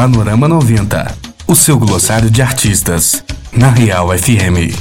[0.00, 1.14] Panorama 90,
[1.46, 4.72] o seu glossário de artistas, na Real FM.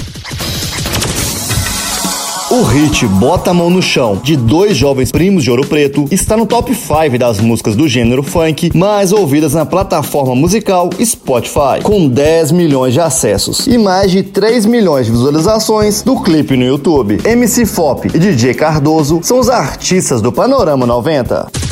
[2.49, 6.38] O hit Bota a Mão no Chão, de dois jovens primos de Ouro Preto, está
[6.38, 12.07] no top 5 das músicas do gênero funk mais ouvidas na plataforma musical Spotify, com
[12.07, 17.20] 10 milhões de acessos e mais de 3 milhões de visualizações do clipe no YouTube.
[17.25, 21.68] MC Fop e DJ Cardoso são os artistas do Panorama 90.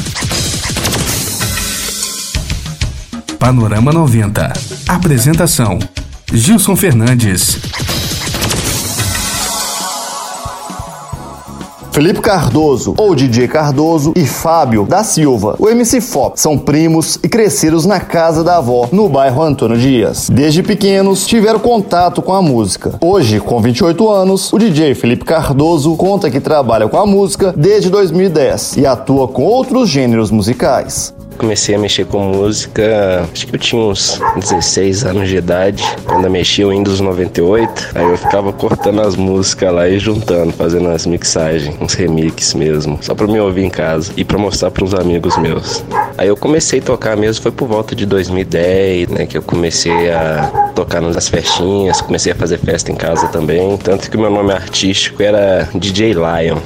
[3.39, 4.51] Panorama 90.
[4.87, 5.77] Apresentação:
[6.33, 7.60] Gilson Fernandes.
[11.91, 17.27] Felipe Cardoso, ou DJ Cardoso, e Fábio da Silva, o MC Fop, são primos e
[17.27, 20.29] cresceram na casa da avó, no bairro Antônio Dias.
[20.29, 22.99] Desde pequenos, tiveram contato com a música.
[23.01, 27.89] Hoje, com 28 anos, o DJ Felipe Cardoso conta que trabalha com a música desde
[27.89, 33.59] 2010 e atua com outros gêneros musicais comecei a mexer com música, acho que eu
[33.59, 37.91] tinha uns 16 anos de idade, quando eu mexia o Windows 98.
[37.95, 42.97] Aí eu ficava cortando as músicas lá e juntando, fazendo as mixagens, uns remixes mesmo,
[43.02, 45.83] só pra me ouvir em casa e pra mostrar pros amigos meus.
[46.17, 50.11] Aí eu comecei a tocar mesmo, foi por volta de 2010, né, que eu comecei
[50.11, 53.77] a tocar nas festinhas, comecei a fazer festa em casa também.
[53.77, 56.57] Tanto que o meu nome artístico era DJ Lion,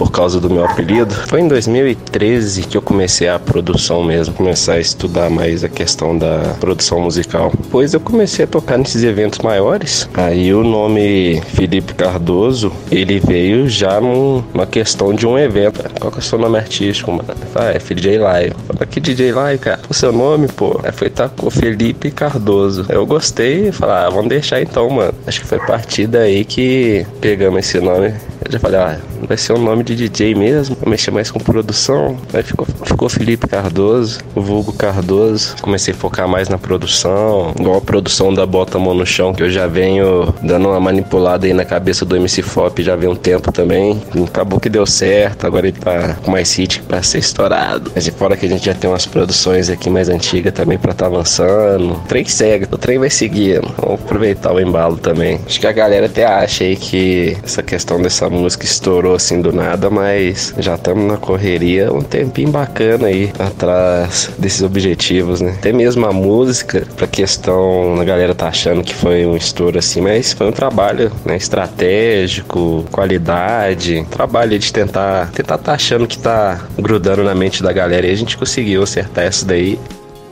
[0.00, 1.14] por causa do meu apelido.
[1.14, 6.16] Foi em 2013 que eu comecei a produção mesmo começar a estudar mais a questão
[6.16, 7.52] da produção musical.
[7.54, 10.08] Depois eu comecei a tocar nesses eventos maiores.
[10.14, 15.82] Aí o nome Felipe Cardoso, ele veio já numa questão de um evento.
[16.00, 17.28] Qual que é o seu nome artístico, mano?
[17.54, 18.52] Ah, é DJ Lai.
[18.68, 19.82] Fala que DJ Lai, cara.
[19.86, 20.80] O seu nome, pô.
[20.82, 22.86] Aí foi tacou Felipe Cardoso.
[22.88, 25.12] Eu gostei e falei, ah, vamos deixar então, mano.
[25.26, 28.14] Acho que foi a partir daí que pegamos esse nome.
[28.44, 30.76] Eu já falei, ah, vai ser um nome de DJ mesmo.
[30.80, 32.18] Vou mexer mais com produção.
[32.32, 34.20] Aí ficou, ficou Felipe Cardoso.
[34.34, 35.56] O vulgo Cardoso.
[35.60, 39.42] Comecei a focar mais na produção, igual a produção da Bota Mão no Chão, que
[39.42, 43.16] eu já venho dando uma manipulada aí na cabeça do MC Fop já vem um
[43.16, 44.00] tempo também.
[44.26, 47.92] Acabou que deu certo, agora ele tá com mais hit pra ser estourado.
[47.94, 50.94] Mas de fora que a gente já tem umas produções aqui mais antigas também pra
[50.94, 51.92] tá avançando.
[51.92, 53.60] O trem segue, o trem vai seguir.
[53.78, 55.40] Vamos aproveitar o embalo também.
[55.46, 59.52] Acho que a galera até acha aí que essa questão dessa música estourou assim do
[59.52, 65.56] nada, mas já estamos na correria um tempinho bacana aí atrás desses objetivos, né?
[65.58, 70.00] Até mesmo a música, pra questão, a galera tá achando que foi um estouro assim,
[70.00, 76.60] mas foi um trabalho, né, estratégico, qualidade, trabalho de tentar, tentar tá achando que tá
[76.78, 79.78] grudando na mente da galera e a gente conseguiu acertar isso daí.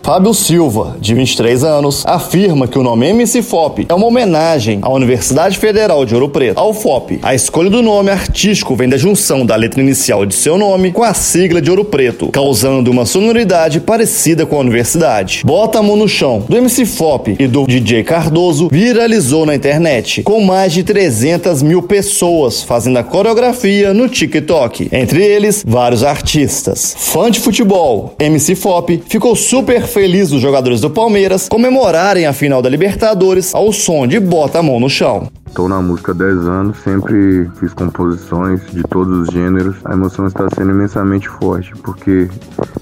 [0.03, 4.91] Fábio Silva, de 23 anos, afirma que o nome MC FOP é uma homenagem à
[4.91, 7.19] Universidade Federal de Ouro Preto, ao FOP.
[7.23, 11.03] A escolha do nome artístico vem da junção da letra inicial de seu nome com
[11.03, 15.43] a sigla de Ouro Preto, causando uma sonoridade parecida com a universidade.
[15.45, 20.23] Bota a mão no chão, do MC FOP e do DJ Cardoso, viralizou na internet,
[20.23, 24.89] com mais de 300 mil pessoas fazendo a coreografia no TikTok.
[24.91, 26.95] Entre eles, vários artistas.
[26.97, 32.63] Fã de futebol, MC FOP ficou super feliz dos jogadores do Palmeiras comemorarem a final
[32.63, 35.29] da Libertadores ao som de Bota a Mão no Chão.
[35.45, 39.75] Estou na música há 10 anos, sempre fiz composições de todos os gêneros.
[39.85, 42.29] A emoção está sendo imensamente forte, porque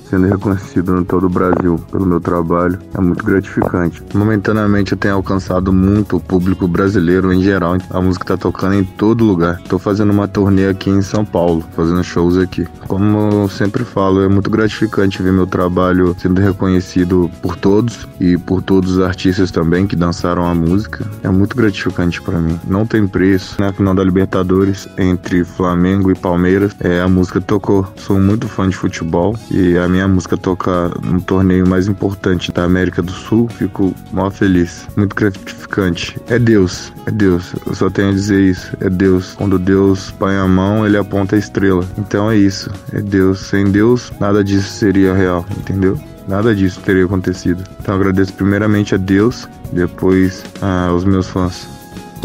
[0.09, 4.03] sendo reconhecido em todo o Brasil pelo meu trabalho é muito gratificante.
[4.15, 7.77] Momentaneamente eu tenho alcançado muito o público brasileiro em geral.
[7.91, 9.61] A música está tocando em todo lugar.
[9.61, 12.67] Estou fazendo uma turnê aqui em São Paulo, fazendo shows aqui.
[12.87, 18.37] Como eu sempre falo, é muito gratificante ver meu trabalho sendo reconhecido por todos e
[18.37, 21.07] por todos os artistas também que dançaram a música.
[21.23, 23.61] É muito gratificante para mim não tem preço.
[23.61, 27.87] Na final da Libertadores, entre Flamengo e Palmeiras, é, a música tocou.
[27.97, 32.65] Sou muito fã de futebol e a minha música tocar no torneio mais importante da
[32.65, 34.87] América do Sul, fico mó feliz.
[34.97, 36.19] Muito gratificante.
[36.29, 37.55] É Deus, é Deus.
[37.67, 38.77] Eu só tenho a dizer isso.
[38.81, 39.35] É Deus.
[39.35, 41.85] Quando Deus põe a mão, ele aponta a estrela.
[41.97, 42.71] Então é isso.
[42.93, 43.41] É Deus.
[43.41, 45.99] Sem Deus, nada disso seria real, entendeu?
[46.29, 47.63] Nada disso teria acontecido.
[47.81, 51.69] Então agradeço primeiramente a Deus, depois aos meus fãs.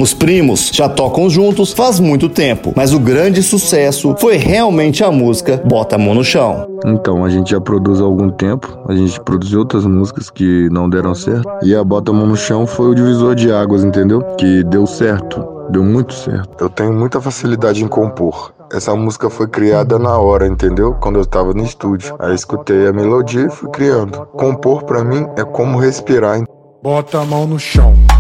[0.02, 5.12] Os primos já tocam juntos faz muito tempo, mas o grande sucesso foi realmente a
[5.12, 6.66] música Bota a Mão no Chão.
[6.84, 10.90] Então, a gente já produz há algum tempo, a gente produziu outras músicas que não
[10.90, 14.24] deram certo, e a Bota a Mão no Chão foi o divisor de águas, entendeu?
[14.40, 16.50] Que deu certo, deu muito certo.
[16.60, 18.56] Eu tenho muita facilidade em compor.
[18.74, 20.96] Essa música foi criada na hora, entendeu?
[20.96, 22.16] Quando eu tava no estúdio.
[22.18, 24.26] Aí escutei a melodia e fui criando.
[24.32, 26.42] Compor para mim é como respirar.
[26.82, 28.11] Bota a mão no chão, chão.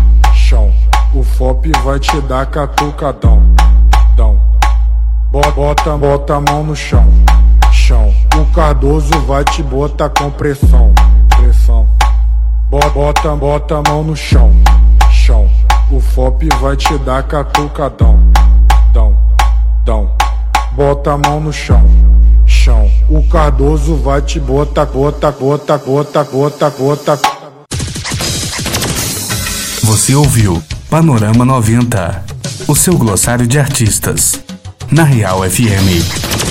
[1.41, 3.41] FOP vai te dar catucadão,
[4.15, 4.39] dão.
[5.31, 7.11] Bota, bota a mão no chão,
[7.71, 8.13] chão.
[8.39, 10.93] O Cardoso vai te botar com pressão,
[11.35, 11.89] pressão.
[12.69, 14.53] Bota, bota a mão no chão,
[15.11, 15.49] chão.
[15.89, 18.19] O FOP vai te dar catucadão,
[18.93, 19.17] dão,
[19.83, 20.11] dão.
[20.73, 21.83] Bota a mão no chão,
[22.45, 22.87] chão.
[23.09, 27.19] O Cardoso vai te botar, bota, bota, bota, bota, bota.
[29.81, 30.61] Você ouviu
[30.91, 32.25] Panorama 90,
[32.67, 34.37] o seu glossário de artistas,
[34.91, 36.50] na Real FM.